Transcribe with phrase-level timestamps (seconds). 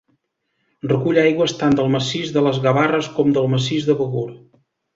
[0.91, 4.29] Recull aigües tant del massís de les Gavarres com del massís de Begur.